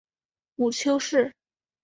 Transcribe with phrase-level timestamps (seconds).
[0.55, 1.31] 母丘氏。